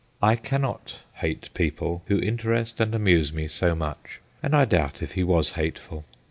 [0.19, 5.11] I cannot hate people who interest and amuse me so much, and I doubt if
[5.11, 6.05] he was hateful.